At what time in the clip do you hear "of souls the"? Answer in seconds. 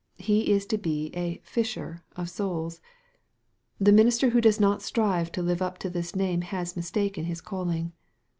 2.15-3.91